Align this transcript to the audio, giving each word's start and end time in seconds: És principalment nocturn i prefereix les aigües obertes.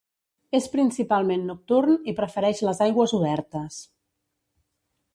És 0.59 0.67
principalment 0.75 1.43
nocturn 1.51 1.99
i 2.13 2.15
prefereix 2.21 2.65
les 2.71 2.83
aigües 2.89 3.17
obertes. 3.21 3.81